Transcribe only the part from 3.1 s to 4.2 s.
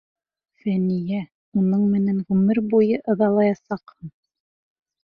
ыҙалаясаҡһың!